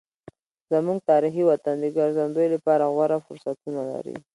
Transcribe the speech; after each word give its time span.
زموږ 0.71 0.97
تاریخي 1.09 1.43
وطن 1.45 1.75
د 1.81 1.85
ګرځندوی 1.97 2.47
لپاره 2.55 2.83
غوره 2.95 3.17
فرصتونه 3.25 3.81
لري. 3.91 4.15